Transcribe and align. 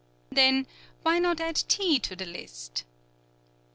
Then, 0.31 0.65
why 1.03 1.19
not 1.19 1.39
add 1.39 1.57
tea 1.67 1.99
to 1.99 2.15
the 2.15 2.25
list? 2.25 2.85